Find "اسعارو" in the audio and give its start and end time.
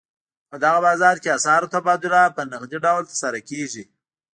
1.37-1.71